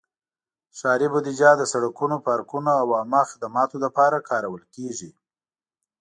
[0.77, 5.11] ښاري بودیجه د سړکونو، پارکونو، او عامه خدماتو لپاره کارول کېږي.